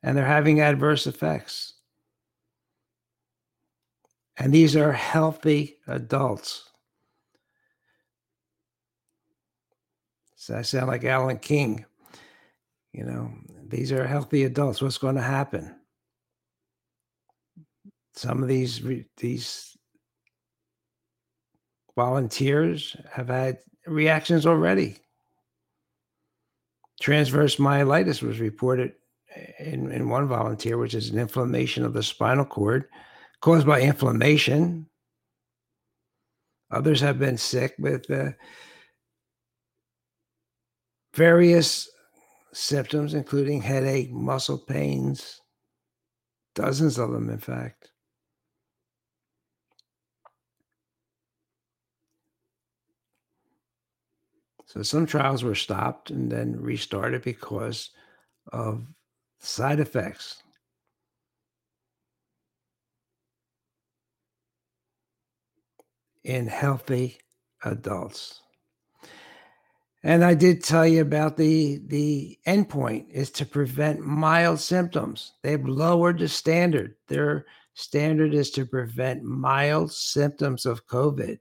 And 0.02 0.16
they're 0.16 0.24
having 0.24 0.60
adverse 0.60 1.06
effects. 1.06 1.74
And 4.36 4.52
these 4.52 4.76
are 4.76 4.92
healthy 4.92 5.78
adults. 5.86 6.70
So 10.36 10.56
I 10.56 10.62
sound 10.62 10.88
like 10.88 11.04
Alan 11.04 11.38
King. 11.38 11.84
You 12.92 13.04
know, 13.04 13.32
these 13.68 13.92
are 13.92 14.06
healthy 14.06 14.44
adults. 14.44 14.82
What's 14.82 14.98
going 14.98 15.14
to 15.14 15.22
happen? 15.22 15.76
Some 18.14 18.42
of 18.42 18.48
these 18.48 18.82
these 19.16 19.76
volunteers 21.96 22.96
have 23.11 23.28
had 23.28 23.59
reactions 23.87 24.46
already. 24.46 24.98
Transverse 27.00 27.57
myelitis 27.57 28.22
was 28.22 28.40
reported 28.40 28.92
in, 29.59 29.90
in 29.90 30.09
one 30.09 30.28
volunteer, 30.28 30.78
which 30.78 30.94
is 30.94 31.11
an 31.11 31.18
inflammation 31.18 31.85
of 31.85 31.92
the 31.92 32.02
spinal 32.02 32.44
cord 32.44 32.87
caused 33.40 33.66
by 33.66 33.81
inflammation. 33.81 34.87
Others 36.70 37.00
have 37.00 37.18
been 37.18 37.37
sick 37.37 37.74
with 37.78 38.11
uh, 38.11 38.31
various 41.14 41.90
symptoms, 42.52 43.14
including 43.14 43.61
headache, 43.61 44.11
muscle 44.11 44.59
pains, 44.59 45.40
dozens 46.55 46.98
of 46.98 47.11
them, 47.11 47.31
in 47.31 47.38
fact. 47.38 47.91
So 54.72 54.82
some 54.82 55.04
trials 55.04 55.44
were 55.44 55.54
stopped 55.54 56.08
and 56.08 56.32
then 56.32 56.58
restarted 56.58 57.20
because 57.20 57.90
of 58.54 58.87
side 59.38 59.80
effects. 59.80 60.42
In 66.24 66.46
healthy 66.46 67.18
adults. 67.62 68.40
And 70.02 70.24
I 70.24 70.32
did 70.32 70.64
tell 70.64 70.87
you 70.87 71.02
about 71.02 71.37
the 71.37 71.82
the 71.88 72.38
endpoint 72.46 73.11
is 73.11 73.30
to 73.32 73.44
prevent 73.44 74.00
mild 74.00 74.58
symptoms. 74.58 75.35
They've 75.42 75.62
lowered 75.62 76.18
the 76.18 76.28
standard. 76.28 76.94
Their 77.08 77.44
standard 77.74 78.32
is 78.32 78.50
to 78.52 78.64
prevent 78.64 79.22
mild 79.22 79.92
symptoms 79.92 80.64
of 80.64 80.87
COVID. 80.87 81.40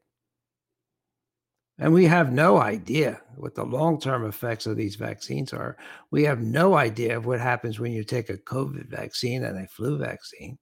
And 1.79 1.93
we 1.93 2.05
have 2.05 2.31
no 2.31 2.57
idea 2.57 3.21
what 3.35 3.55
the 3.55 3.63
long 3.63 3.99
term 3.99 4.25
effects 4.25 4.65
of 4.65 4.77
these 4.77 4.95
vaccines 4.95 5.51
are. 5.51 5.77
We 6.11 6.23
have 6.23 6.39
no 6.39 6.75
idea 6.75 7.17
of 7.17 7.25
what 7.25 7.39
happens 7.39 7.79
when 7.79 7.91
you 7.91 8.03
take 8.03 8.29
a 8.29 8.37
COVID 8.37 8.87
vaccine 8.87 9.43
and 9.43 9.57
a 9.57 9.67
flu 9.67 9.97
vaccine, 9.97 10.59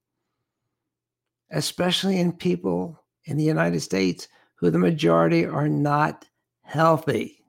especially 1.51 2.19
in 2.19 2.31
people 2.31 3.03
in 3.25 3.37
the 3.37 3.43
United 3.43 3.81
States 3.81 4.27
who 4.55 4.69
the 4.69 4.79
majority 4.79 5.45
are 5.45 5.67
not 5.69 6.25
healthy. 6.63 7.43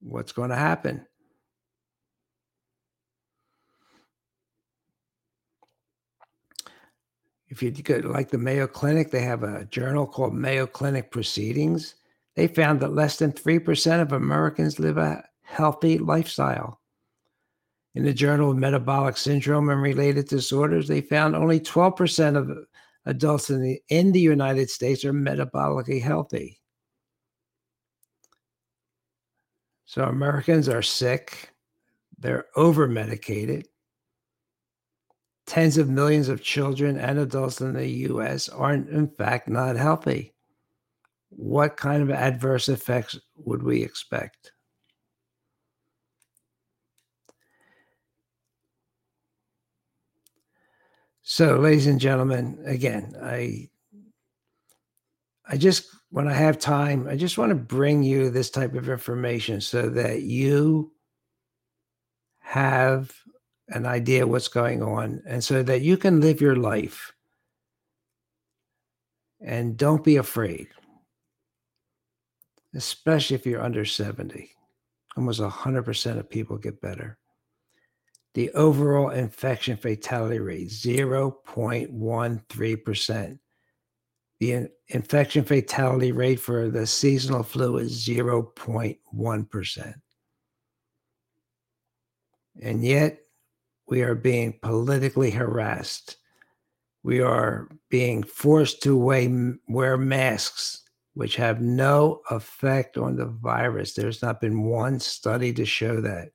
What's 0.00 0.32
going 0.32 0.50
to 0.50 0.56
happen? 0.56 1.06
If 7.54 7.62
you 7.62 7.70
go 7.70 7.98
like 7.98 8.30
the 8.30 8.38
Mayo 8.38 8.66
Clinic, 8.66 9.10
they 9.10 9.22
have 9.22 9.44
a 9.44 9.64
journal 9.66 10.06
called 10.06 10.34
Mayo 10.34 10.66
Clinic 10.66 11.12
Proceedings. 11.12 11.94
They 12.34 12.48
found 12.48 12.80
that 12.80 12.94
less 12.94 13.18
than 13.18 13.32
3% 13.32 14.02
of 14.02 14.12
Americans 14.12 14.80
live 14.80 14.98
a 14.98 15.22
healthy 15.42 15.98
lifestyle. 15.98 16.80
In 17.94 18.04
the 18.04 18.12
Journal 18.12 18.50
of 18.50 18.56
Metabolic 18.56 19.16
Syndrome 19.16 19.68
and 19.68 19.80
Related 19.80 20.26
Disorders, 20.26 20.88
they 20.88 21.00
found 21.00 21.36
only 21.36 21.60
12% 21.60 22.36
of 22.36 22.66
adults 23.06 23.50
in 23.50 23.62
the, 23.62 23.80
in 23.88 24.10
the 24.10 24.20
United 24.20 24.68
States 24.68 25.04
are 25.04 25.12
metabolically 25.12 26.02
healthy. 26.02 26.58
So 29.84 30.02
Americans 30.02 30.68
are 30.68 30.82
sick, 30.82 31.50
they're 32.18 32.46
over 32.56 32.88
medicated, 32.88 33.68
tens 35.46 35.76
of 35.78 35.88
millions 35.88 36.28
of 36.28 36.42
children 36.42 36.98
and 36.98 37.18
adults 37.18 37.60
in 37.60 37.74
the 37.74 37.86
US 38.10 38.48
aren't, 38.48 38.88
in 38.88 39.08
fact, 39.08 39.48
not 39.48 39.76
healthy. 39.76 40.34
What 41.30 41.76
kind 41.76 42.02
of 42.02 42.10
adverse 42.10 42.68
effects 42.68 43.18
would 43.36 43.62
we 43.62 43.82
expect? 43.82 44.52
So, 51.22 51.58
ladies 51.58 51.86
and 51.86 51.98
gentlemen, 51.98 52.62
again, 52.66 53.14
I 53.22 53.70
I 55.48 55.56
just 55.56 55.88
when 56.10 56.28
I 56.28 56.32
have 56.34 56.58
time, 56.58 57.08
I 57.08 57.16
just 57.16 57.38
want 57.38 57.50
to 57.50 57.56
bring 57.56 58.02
you 58.02 58.30
this 58.30 58.50
type 58.50 58.74
of 58.74 58.88
information 58.88 59.60
so 59.60 59.88
that 59.90 60.22
you 60.22 60.92
have 62.40 63.12
an 63.68 63.86
idea 63.86 64.26
what's 64.26 64.48
going 64.48 64.82
on 64.82 65.22
and 65.26 65.42
so 65.42 65.62
that 65.62 65.80
you 65.80 65.96
can 65.96 66.20
live 66.20 66.40
your 66.40 66.56
life 66.56 67.12
and 69.40 69.76
don't 69.76 70.04
be 70.04 70.16
afraid 70.16 70.68
especially 72.74 73.36
if 73.36 73.46
you're 73.46 73.62
under 73.62 73.84
70 73.84 74.50
almost 75.16 75.40
100% 75.40 76.18
of 76.18 76.30
people 76.30 76.58
get 76.58 76.80
better. 76.80 77.18
The 78.34 78.50
overall 78.50 79.10
infection 79.10 79.76
fatality 79.76 80.40
rate 80.40 80.68
0.13% 80.68 83.38
the 84.40 84.66
infection 84.88 85.44
fatality 85.44 86.10
rate 86.10 86.40
for 86.40 86.68
the 86.68 86.88
seasonal 86.88 87.44
flu 87.44 87.76
is 87.78 88.04
0.1% 88.04 89.94
and 92.60 92.84
yet 92.84 93.20
we 93.86 94.02
are 94.02 94.14
being 94.14 94.58
politically 94.62 95.30
harassed. 95.30 96.16
We 97.02 97.20
are 97.20 97.68
being 97.90 98.22
forced 98.22 98.82
to 98.84 98.96
wear 98.96 99.96
masks, 99.98 100.82
which 101.12 101.36
have 101.36 101.60
no 101.60 102.22
effect 102.30 102.96
on 102.96 103.16
the 103.16 103.26
virus. 103.26 103.92
There's 103.92 104.22
not 104.22 104.40
been 104.40 104.62
one 104.62 104.98
study 105.00 105.52
to 105.52 105.66
show 105.66 106.00
that. 106.00 106.30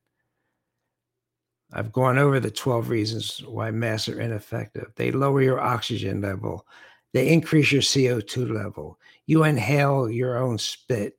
I've 1.71 1.91
gone 1.91 2.17
over 2.17 2.39
the 2.39 2.51
12 2.51 2.89
reasons 2.89 3.43
why 3.45 3.71
masks 3.71 4.09
are 4.09 4.19
ineffective. 4.19 4.91
They 4.95 5.11
lower 5.11 5.41
your 5.41 5.59
oxygen 5.59 6.21
level, 6.21 6.65
they 7.13 7.29
increase 7.29 7.71
your 7.71 7.81
CO2 7.81 8.53
level. 8.53 8.99
You 9.25 9.43
inhale 9.43 10.09
your 10.09 10.37
own 10.37 10.59
spit. 10.59 11.17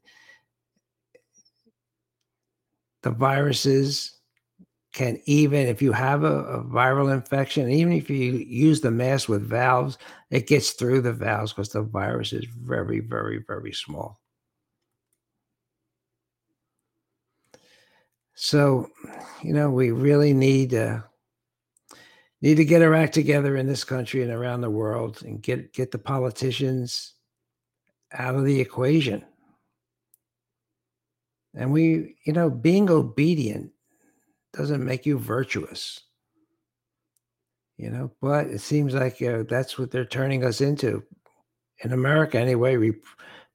The 3.03 3.11
viruses 3.11 4.20
can 4.93 5.21
even 5.27 5.69
if 5.69 5.81
you 5.81 5.93
have 5.93 6.25
a, 6.25 6.43
a, 6.45 6.65
viral 6.65 7.13
infection, 7.13 7.71
even 7.71 7.93
if 7.93 8.11
you 8.11 8.33
use 8.33 8.81
the 8.81 8.91
mask 8.91 9.29
with 9.29 9.49
valves, 9.49 9.99
it 10.31 10.49
gets 10.49 10.71
through 10.73 11.01
the 11.01 11.13
valves 11.13 11.53
because 11.53 11.69
the 11.69 11.83
virus 11.83 12.33
is 12.33 12.45
very, 12.45 13.01
very, 13.01 13.43
very 13.47 13.73
small. 13.73 14.21
So, 18.35 18.91
you 19.43 19.53
know, 19.53 19.71
we 19.71 19.91
really 19.91 20.33
need 20.33 20.71
to 20.71 21.05
need 22.41 22.57
to 22.57 22.65
get 22.65 22.83
our 22.83 22.95
act 22.95 23.15
together 23.15 23.57
in 23.57 23.67
this 23.67 23.85
country 23.85 24.23
and 24.23 24.33
around 24.33 24.63
the 24.63 24.71
world 24.71 25.23
and 25.23 25.43
get 25.43 25.73
get 25.73 25.91
the 25.91 25.99
politicians 25.99 27.15
out 28.13 28.35
of 28.35 28.45
the 28.45 28.61
equation. 28.61 29.25
And 31.55 31.71
we, 31.73 32.17
you 32.25 32.33
know, 32.33 32.49
being 32.49 32.91
obedient 32.91 33.73
doesn't 34.53 34.85
make 34.85 35.07
you 35.07 35.19
virtuous. 35.19 36.01
You 37.77 37.91
know 37.91 38.11
but 38.21 38.47
it 38.49 38.61
seems 38.61 38.95
like 38.95 39.23
uh, 39.23 39.45
that's 39.49 39.79
what 39.79 39.91
they're 39.91 40.05
turning 40.05 40.45
us 40.45 40.61
into. 40.61 41.03
In 41.83 41.93
america 41.93 42.39
anyway 42.39 42.91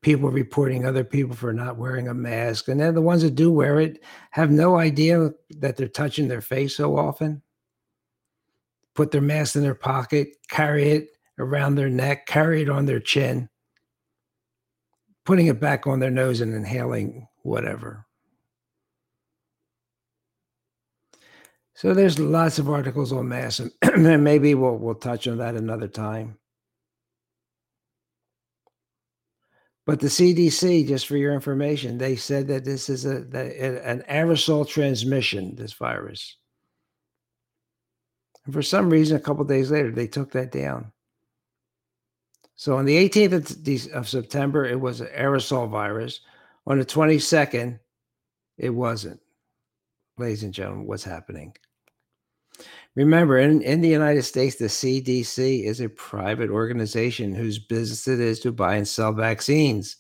people 0.02 0.30
reporting 0.30 0.86
other 0.86 1.04
people 1.04 1.36
for 1.36 1.54
not 1.54 1.78
wearing 1.78 2.08
a 2.08 2.14
mask 2.14 2.68
and 2.68 2.80
then 2.80 2.96
the 2.96 3.02
ones 3.02 3.22
that 3.22 3.36
do 3.36 3.52
wear 3.52 3.80
it 3.80 4.04
have 4.32 4.50
no 4.52 4.78
idea 4.78 5.32
that 5.50 5.78
they're 5.78 5.88
touching 5.88 6.28
their 6.28 6.42
face 6.42 6.76
so 6.76 6.98
often. 6.98 7.42
Put 8.96 9.12
their 9.12 9.22
mask 9.22 9.56
in 9.56 9.62
their 9.62 9.76
pocket 9.76 10.30
carry 10.50 10.90
it 10.90 11.10
around 11.38 11.76
their 11.76 11.90
neck 11.90 12.26
carry 12.26 12.64
it 12.64 12.70
on 12.70 12.86
their 12.86 13.00
chin 13.00 13.50
putting 15.26 15.48
it 15.48 15.60
back 15.60 15.86
on 15.86 16.00
their 16.00 16.12
nose 16.12 16.42
and 16.42 16.54
inhaling 16.54 17.28
whatever 17.44 18.06
So 21.76 21.94
there's 21.94 22.18
lots 22.20 22.58
of 22.58 22.70
articles 22.70 23.12
on 23.12 23.28
mass, 23.28 23.60
and 23.82 24.24
maybe 24.24 24.56
we'll 24.56 24.78
we'll 24.78 24.96
touch 24.96 25.28
on 25.28 25.38
that 25.40 25.56
another 25.56 25.90
time. 25.90 26.38
But 29.86 30.00
the 30.00 30.08
CDC, 30.08 30.88
just 30.88 31.06
for 31.06 31.18
your 31.18 31.34
information, 31.34 31.98
they 31.98 32.16
said 32.16 32.48
that 32.48 32.64
this 32.64 32.90
is 32.90 33.06
a 33.06 33.18
an 33.84 34.04
aerosol 34.10 34.68
transmission. 34.68 35.56
This 35.56 35.74
virus, 35.74 36.38
and 38.46 38.54
for 38.54 38.62
some 38.62 38.90
reason, 38.90 39.18
a 39.18 39.22
couple 39.22 39.44
days 39.44 39.70
later, 39.70 39.92
they 39.92 40.08
took 40.08 40.32
that 40.32 40.54
down. 40.54 40.94
So 42.56 42.78
on 42.78 42.86
the 42.86 43.10
18th 43.10 43.92
of, 43.92 43.98
of 43.98 44.08
September, 44.10 44.66
it 44.66 44.80
was 44.80 45.02
an 45.02 45.08
aerosol 45.08 45.70
virus. 45.70 46.22
On 46.68 46.80
the 46.80 46.86
22nd, 46.86 47.80
it 48.58 48.70
wasn't. 48.70 49.20
Ladies 50.18 50.44
and 50.44 50.54
gentlemen, 50.54 50.88
what's 50.88 51.04
happening? 51.04 51.54
Remember, 52.96 53.38
in, 53.38 53.62
in 53.62 53.82
the 53.82 53.90
United 53.90 54.24
States, 54.24 54.56
the 54.56 54.66
CDC 54.66 55.66
is 55.66 55.82
a 55.82 55.90
private 55.90 56.50
organization 56.50 57.36
whose 57.36 57.60
business 57.60 58.08
it 58.08 58.22
is 58.22 58.40
to 58.40 58.54
buy 58.54 58.76
and 58.76 58.88
sell 58.88 59.12
vaccines. 59.12 59.98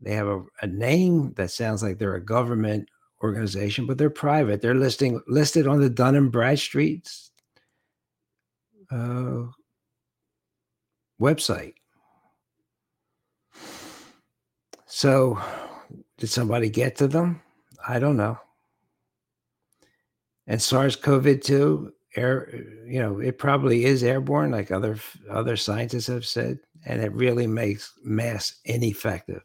They 0.00 0.14
have 0.14 0.26
a, 0.26 0.42
a 0.60 0.66
name 0.66 1.34
that 1.34 1.52
sounds 1.52 1.82
like 1.82 1.98
they're 1.98 2.16
a 2.16 2.24
government 2.24 2.88
organization, 3.22 3.86
but 3.86 3.96
they're 3.96 4.10
private. 4.10 4.60
They're 4.60 4.74
listing 4.74 5.20
listed 5.28 5.68
on 5.68 5.80
the 5.80 5.88
Dun 5.88 6.16
and 6.16 6.32
Bradstreet's 6.32 7.30
uh, 8.90 9.44
website. 11.20 11.74
So, 14.86 15.40
did 16.18 16.28
somebody 16.28 16.68
get 16.68 16.96
to 16.96 17.06
them? 17.06 17.40
I 17.86 18.00
don't 18.00 18.16
know 18.16 18.38
and 20.46 20.60
SARS-CoV-2 20.60 21.90
air 22.14 22.54
you 22.86 23.00
know 23.00 23.20
it 23.20 23.38
probably 23.38 23.84
is 23.86 24.02
airborne 24.02 24.50
like 24.50 24.70
other 24.70 24.98
other 25.30 25.56
scientists 25.56 26.08
have 26.08 26.26
said 26.26 26.58
and 26.84 27.00
it 27.00 27.10
really 27.12 27.46
makes 27.46 27.94
mass 28.04 28.56
ineffective 28.66 29.42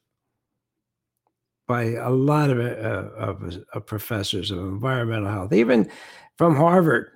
by 1.65 1.83
a 1.93 2.09
lot 2.09 2.49
of, 2.49 2.59
uh, 2.59 3.09
of, 3.15 3.57
of 3.73 3.85
professors 3.85 4.51
of 4.51 4.59
environmental 4.59 5.29
health 5.31 5.53
even 5.53 5.89
from 6.37 6.57
harvard 6.57 7.09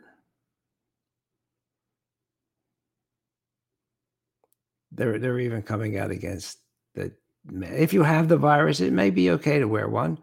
they're 4.94 5.20
they're 5.20 5.40
even 5.40 5.62
coming 5.62 5.98
out 5.98 6.12
against 6.12 6.60
that 6.96 7.12
if 7.50 7.94
you 7.94 8.04
have 8.04 8.28
the 8.28 8.38
virus, 8.38 8.80
it 8.80 8.94
may 8.94 9.10
be 9.10 9.32
okay 9.32 9.60
to 9.60 9.68
wear 9.68 9.88
one. 9.88 10.18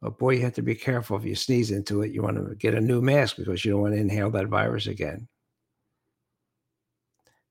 But 0.00 0.18
boy, 0.18 0.30
you 0.30 0.42
have 0.42 0.54
to 0.54 0.62
be 0.62 0.74
careful 0.74 1.16
if 1.16 1.24
you 1.24 1.34
sneeze 1.34 1.70
into 1.70 2.02
it. 2.02 2.12
You 2.12 2.22
want 2.22 2.36
to 2.36 2.54
get 2.54 2.74
a 2.74 2.80
new 2.80 3.00
mask 3.00 3.36
because 3.36 3.64
you 3.64 3.72
don't 3.72 3.82
want 3.82 3.94
to 3.94 4.00
inhale 4.00 4.30
that 4.30 4.46
virus 4.46 4.86
again. 4.86 5.28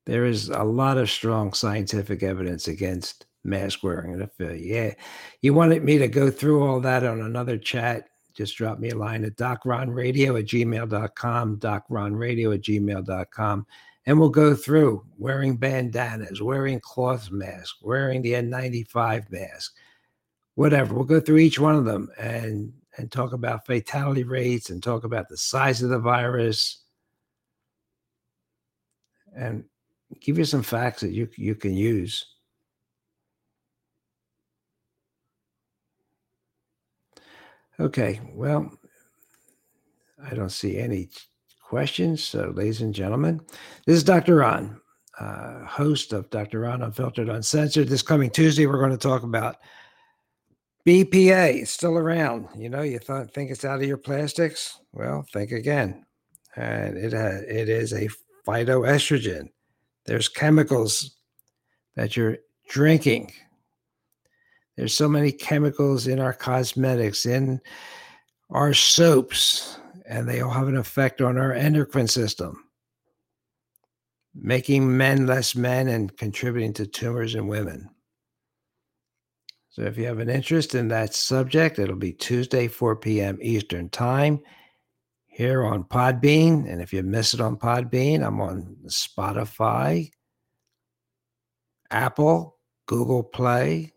There 0.05 0.25
is 0.25 0.47
a 0.47 0.63
lot 0.63 0.97
of 0.97 1.09
strong 1.09 1.51
scientific 1.51 2.23
evidence 2.23 2.69
against 2.69 3.25
mask 3.43 3.83
wearing. 3.83 4.13
And 4.13 4.21
if 4.21 4.31
uh, 4.39 4.53
yeah, 4.53 4.93
you 5.41 5.53
wanted 5.53 5.83
me 5.83 5.97
to 5.97 6.07
go 6.07 6.31
through 6.31 6.65
all 6.65 6.79
that 6.81 7.03
on 7.03 7.21
another 7.21 7.57
chat, 7.57 8.07
just 8.33 8.55
drop 8.55 8.79
me 8.79 8.91
a 8.91 8.95
line 8.95 9.25
at 9.25 9.35
docronradio 9.35 10.39
at 10.39 10.45
gmail.com, 10.45 11.57
docronradio 11.57 12.53
at 12.53 12.61
gmail.com. 12.61 13.65
And 14.05 14.17
we'll 14.17 14.29
go 14.29 14.55
through 14.55 15.03
wearing 15.17 15.57
bandanas, 15.57 16.41
wearing 16.41 16.79
cloth 16.79 17.29
masks, 17.29 17.79
wearing 17.81 18.21
the 18.21 18.33
N95 18.33 19.29
mask, 19.31 19.75
whatever. 20.57 20.95
We'll 20.95 21.03
go 21.03 21.19
through 21.19 21.37
each 21.37 21.59
one 21.59 21.75
of 21.75 21.85
them 21.85 22.09
and 22.19 22.73
and 22.97 23.11
talk 23.11 23.31
about 23.31 23.67
fatality 23.67 24.23
rates 24.23 24.71
and 24.71 24.81
talk 24.81 25.03
about 25.03 25.29
the 25.29 25.37
size 25.37 25.83
of 25.83 25.91
the 25.91 25.99
virus 25.99 26.81
and 29.35 29.63
give 30.19 30.39
you 30.39 30.45
some 30.45 30.63
facts 30.63 31.01
that 31.01 31.11
you 31.11 31.29
you 31.37 31.53
can 31.53 31.75
use. 31.75 32.25
Okay, 37.79 38.19
well, 38.33 38.71
I 40.25 40.33
don't 40.33 40.49
see 40.49 40.79
any 40.79 41.09
questions. 41.61 42.23
So, 42.23 42.51
ladies 42.55 42.81
and 42.81 42.95
gentlemen, 42.95 43.41
this 43.85 43.97
is 43.97 44.03
Dr. 44.03 44.37
Ron, 44.37 44.81
uh, 45.19 45.65
host 45.65 46.13
of 46.13 46.31
Dr. 46.31 46.61
Ron 46.61 46.81
Unfiltered 46.81 47.29
Uncensored. 47.29 47.89
This 47.89 48.01
coming 48.01 48.31
Tuesday, 48.31 48.65
we're 48.65 48.79
going 48.79 48.89
to 48.89 48.97
talk 48.97 49.21
about 49.21 49.57
BPA. 50.87 51.63
It's 51.63 51.71
still 51.71 51.97
around. 51.97 52.47
You 52.55 52.69
know, 52.69 52.81
you 52.81 52.97
thought 52.97 53.33
think 53.33 53.51
it's 53.51 53.65
out 53.65 53.81
of 53.81 53.87
your 53.87 53.97
plastics. 53.97 54.79
Well, 54.93 55.25
think 55.33 55.51
again. 55.51 56.05
And 56.55 56.97
it 56.97 57.11
ha- 57.11 57.43
it 57.45 57.67
is 57.67 57.91
a 57.91 58.07
phytoestrogen. 58.47 59.49
There's 60.05 60.29
chemicals 60.29 61.17
that 61.97 62.15
you're 62.15 62.37
drinking. 62.69 63.33
There's 64.77 64.93
so 64.93 65.09
many 65.09 65.33
chemicals 65.33 66.07
in 66.07 66.19
our 66.19 66.33
cosmetics, 66.33 67.25
in 67.25 67.59
our 68.49 68.73
soaps, 68.73 69.79
and 70.07 70.25
they 70.27 70.39
all 70.39 70.51
have 70.51 70.69
an 70.69 70.77
effect 70.77 71.19
on 71.19 71.37
our 71.37 71.51
endocrine 71.51 72.07
system, 72.07 72.63
making 74.33 74.95
men 74.95 75.25
less 75.25 75.53
men 75.53 75.89
and 75.89 76.15
contributing 76.15 76.71
to 76.75 76.87
tumors 76.87 77.35
in 77.35 77.47
women. 77.47 77.89
So 79.77 79.83
if 79.83 79.95
you 79.95 80.05
have 80.05 80.17
an 80.17 80.27
interest 80.27 80.73
in 80.73 80.87
that 80.87 81.13
subject, 81.13 81.77
it'll 81.77 81.95
be 81.95 82.11
Tuesday, 82.11 82.67
4 82.67 82.95
p.m. 82.95 83.37
Eastern 83.43 83.89
Time 83.89 84.39
here 85.27 85.63
on 85.63 85.83
Podbean. 85.83 86.67
And 86.67 86.81
if 86.81 86.91
you 86.93 87.03
miss 87.03 87.35
it 87.35 87.41
on 87.41 87.57
Podbean, 87.57 88.25
I'm 88.25 88.41
on 88.41 88.75
Spotify, 88.87 90.09
Apple, 91.91 92.57
Google 92.87 93.21
Play, 93.21 93.93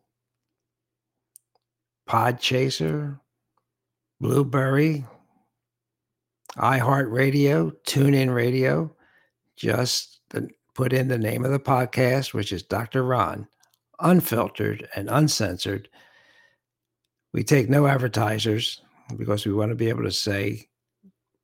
Podchaser, 2.06 3.18
Blubrry, 4.20 5.06
iHeartRadio, 6.58 7.72
TuneIn 7.88 8.34
Radio. 8.34 8.94
Just 9.56 10.20
put 10.74 10.92
in 10.92 11.08
the 11.08 11.16
name 11.16 11.46
of 11.46 11.52
the 11.52 11.58
podcast, 11.58 12.34
which 12.34 12.52
is 12.52 12.64
Dr. 12.64 13.02
Ron, 13.02 13.48
unfiltered 14.00 14.88
and 14.94 15.08
uncensored. 15.10 15.88
We 17.32 17.44
take 17.44 17.68
no 17.68 17.86
advertisers 17.86 18.82
because 19.16 19.46
we 19.46 19.52
want 19.52 19.70
to 19.70 19.76
be 19.76 19.88
able 19.88 20.04
to 20.04 20.12
say 20.12 20.68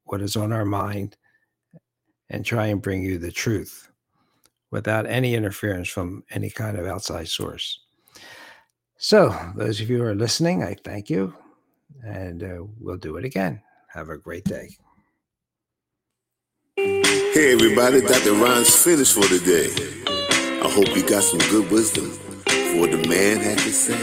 what 0.04 0.22
is 0.22 0.36
on 0.36 0.52
our 0.52 0.64
mind 0.64 1.16
and 2.30 2.44
try 2.44 2.66
and 2.66 2.82
bring 2.82 3.02
you 3.02 3.18
the 3.18 3.32
truth 3.32 3.90
without 4.70 5.06
any 5.06 5.34
interference 5.34 5.88
from 5.88 6.24
any 6.30 6.50
kind 6.50 6.76
of 6.76 6.86
outside 6.86 7.28
source. 7.28 7.80
So, 8.98 9.34
those 9.54 9.80
of 9.80 9.90
you 9.90 9.98
who 9.98 10.04
are 10.04 10.14
listening, 10.14 10.62
I 10.62 10.74
thank 10.82 11.10
you, 11.10 11.34
and 12.04 12.42
uh, 12.42 12.64
we'll 12.80 12.96
do 12.96 13.16
it 13.16 13.24
again. 13.24 13.60
Have 13.88 14.08
a 14.08 14.16
great 14.16 14.44
day. 14.44 14.70
Hey 16.76 17.52
everybody, 17.52 18.00
Dr. 18.00 18.32
Ron's 18.32 18.74
finished 18.74 19.14
for 19.14 19.28
today. 19.28 19.70
I 20.62 20.70
hope 20.70 20.96
you 20.96 21.06
got 21.06 21.22
some 21.22 21.38
good 21.50 21.70
wisdom 21.70 22.10
what 22.78 22.90
the 22.90 23.08
man 23.08 23.38
had 23.38 23.58
to 23.58 23.72
say. 23.72 23.94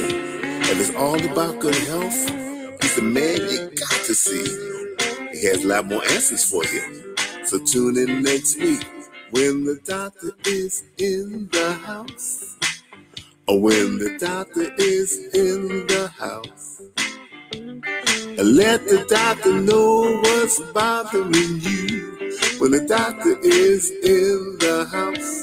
If 0.72 0.80
it's 0.80 0.96
all 0.96 1.24
about 1.32 1.60
good 1.60 1.76
health, 1.76 2.30
he's 2.82 2.96
the 2.96 3.04
man 3.04 3.40
you 3.42 3.70
got 3.76 4.06
to 4.06 4.16
see. 4.16 4.44
He 5.32 5.46
has 5.48 5.64
a 5.64 5.68
lot 5.68 5.86
more 5.86 6.04
answers 6.06 6.44
for 6.50 6.64
you. 6.66 7.16
So 7.46 7.60
tune 7.60 7.98
in 7.98 8.24
next 8.24 8.60
week 8.60 8.84
when 9.32 9.66
the 9.66 9.80
doctor 9.86 10.32
is 10.46 10.84
in 10.98 11.50
the 11.52 11.74
house. 11.86 12.58
Or 13.48 13.62
when 13.62 14.00
the 14.00 14.18
doctor 14.20 14.74
is 14.78 15.18
in 15.34 15.86
the 15.88 16.08
house. 16.08 16.82
And 17.54 18.56
let 18.56 18.88
the 18.88 19.06
doctor 19.08 19.54
know 19.54 20.20
what's 20.24 20.60
bothering 20.72 21.60
you 21.62 22.34
when 22.60 22.72
the 22.72 22.86
doctor 22.88 23.38
is 23.42 23.92
in 23.92 24.58
the 24.60 24.88
house. 24.92 25.43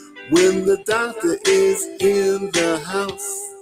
when 0.29 0.65
the 0.65 0.77
doctor 0.85 1.37
is 1.45 1.83
in 1.99 2.51
the 2.51 2.81
house. 2.85 3.55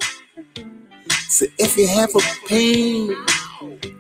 So 1.29 1.45
if 1.57 1.77
you 1.77 1.87
have 1.87 2.15
a 2.15 2.21
pain, 2.47 3.15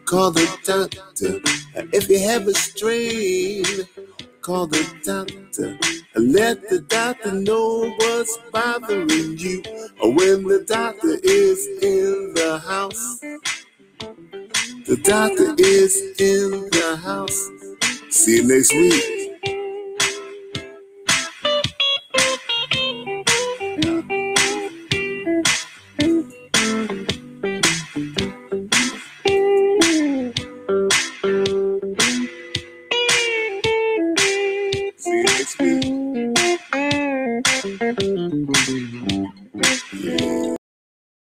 call 0.05 0.31
the 0.31 0.45
doctor. 0.65 1.39
If 1.93 2.09
you 2.09 2.19
have 2.19 2.47
a 2.47 2.53
strain, 2.53 3.65
call 4.41 4.67
the 4.67 4.83
doctor. 5.03 5.77
Let 6.15 6.69
the 6.69 6.81
doctor 6.81 7.33
know 7.33 7.89
what's 7.97 8.37
bothering 8.51 9.37
you. 9.37 9.63
When 10.01 10.43
the 10.43 10.65
doctor 10.67 11.17
is 11.23 11.67
in 11.81 12.33
the 12.35 12.59
house. 12.65 13.21
The 14.85 14.97
doctor 14.97 15.55
is 15.59 15.95
in 16.19 16.69
the 16.71 16.97
house. 17.03 17.49
See 18.11 18.37
you 18.37 18.47
next 18.47 18.73
week. 18.73 19.28